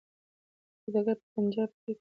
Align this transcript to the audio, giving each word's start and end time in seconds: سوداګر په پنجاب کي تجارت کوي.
سوداګر 0.81 1.15
په 1.21 1.25
پنجاب 1.35 1.69
کي 1.71 1.75
تجارت 1.75 1.81
کوي. 1.83 1.89